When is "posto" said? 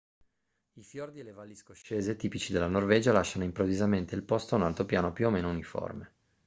4.23-4.55